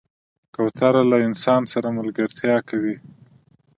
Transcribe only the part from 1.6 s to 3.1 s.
سره ملګرتیا کوي.